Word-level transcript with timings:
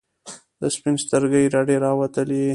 د 0.59 0.61
سپین 0.75 0.95
سترګي 1.03 1.43
رډي 1.53 1.77
راووتلې. 1.83 2.45